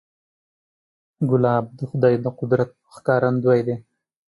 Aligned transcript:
ګلاب 1.29 1.65
د 1.77 1.79
خدای 1.89 2.15
د 2.23 2.25
قدرت 2.39 2.69
ښکارندوی 2.93 3.61
دی. 3.67 3.75